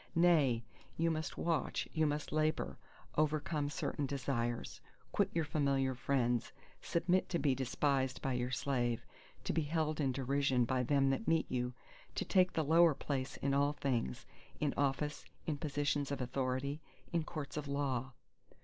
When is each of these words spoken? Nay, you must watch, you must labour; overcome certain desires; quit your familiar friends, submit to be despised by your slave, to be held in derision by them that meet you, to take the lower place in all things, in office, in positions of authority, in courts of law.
Nay, 0.15 0.63
you 0.97 1.11
must 1.11 1.37
watch, 1.37 1.87
you 1.93 2.07
must 2.07 2.31
labour; 2.31 2.79
overcome 3.19 3.69
certain 3.69 4.07
desires; 4.07 4.81
quit 5.11 5.29
your 5.31 5.45
familiar 5.45 5.93
friends, 5.93 6.51
submit 6.81 7.29
to 7.29 7.37
be 7.37 7.53
despised 7.53 8.19
by 8.19 8.33
your 8.33 8.49
slave, 8.49 9.05
to 9.43 9.53
be 9.53 9.61
held 9.61 9.99
in 10.01 10.11
derision 10.11 10.65
by 10.65 10.81
them 10.81 11.11
that 11.11 11.27
meet 11.27 11.45
you, 11.51 11.75
to 12.15 12.25
take 12.25 12.51
the 12.53 12.63
lower 12.65 12.95
place 12.95 13.37
in 13.43 13.53
all 13.53 13.73
things, 13.73 14.25
in 14.59 14.73
office, 14.75 15.23
in 15.45 15.59
positions 15.59 16.11
of 16.11 16.19
authority, 16.19 16.81
in 17.13 17.23
courts 17.23 17.55
of 17.55 17.67
law. 17.67 18.13